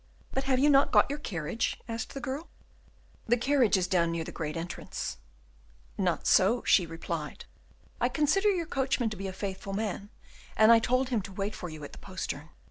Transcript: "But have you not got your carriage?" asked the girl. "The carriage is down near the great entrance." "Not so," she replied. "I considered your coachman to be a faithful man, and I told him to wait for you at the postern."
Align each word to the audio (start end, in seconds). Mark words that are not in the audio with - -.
"But 0.31 0.45
have 0.45 0.57
you 0.57 0.67
not 0.71 0.91
got 0.91 1.11
your 1.11 1.19
carriage?" 1.19 1.79
asked 1.87 2.15
the 2.15 2.19
girl. 2.19 2.49
"The 3.27 3.37
carriage 3.37 3.77
is 3.77 3.85
down 3.85 4.11
near 4.11 4.23
the 4.23 4.31
great 4.31 4.57
entrance." 4.57 5.17
"Not 5.95 6.25
so," 6.25 6.63
she 6.63 6.87
replied. 6.87 7.45
"I 7.99 8.09
considered 8.09 8.55
your 8.55 8.65
coachman 8.65 9.11
to 9.11 9.15
be 9.17 9.27
a 9.27 9.31
faithful 9.31 9.73
man, 9.73 10.09
and 10.57 10.71
I 10.71 10.79
told 10.79 11.09
him 11.09 11.21
to 11.21 11.31
wait 11.31 11.53
for 11.53 11.69
you 11.69 11.83
at 11.83 11.91
the 11.91 11.99
postern." 11.99 12.49